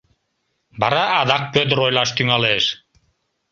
[0.79, 2.65] Вара адак Пӧдыр ойлаш тӱҥалеш: